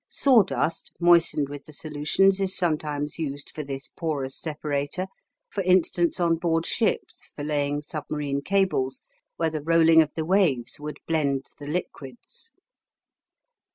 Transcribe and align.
Sawdust 0.09 0.91
moistened 0.99 1.47
with 1.47 1.65
the 1.65 1.73
solutions 1.73 2.41
is 2.41 2.57
sometimes 2.57 3.19
used 3.19 3.51
for 3.53 3.63
this 3.63 3.89
porous 3.89 4.35
separator, 4.35 5.05
for 5.51 5.61
instance, 5.61 6.19
on 6.19 6.37
board 6.37 6.65
ships 6.65 7.27
for 7.35 7.43
laying 7.43 7.83
submarine 7.83 8.41
cables, 8.41 9.03
where 9.37 9.51
the 9.51 9.61
rolling 9.61 10.01
of 10.01 10.11
the 10.15 10.25
waves 10.25 10.79
would 10.79 10.97
blend 11.05 11.45
the 11.59 11.67
liquids. 11.67 12.51